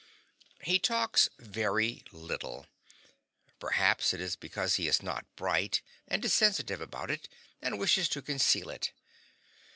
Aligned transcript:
He 0.63 0.79
talks 0.79 1.29
very 1.37 2.03
little. 2.11 2.65
Perhaps 3.59 4.15
it 4.15 4.19
is 4.19 4.35
because 4.35 4.77
he 4.77 4.87
is 4.87 5.03
not 5.03 5.27
bright, 5.35 5.83
and 6.07 6.25
is 6.25 6.33
sensitive 6.33 6.81
about 6.81 7.11
it 7.11 7.29
and 7.61 7.77
wishes 7.77 8.09
to 8.09 8.23
conceal 8.23 8.71
it. 8.71 8.93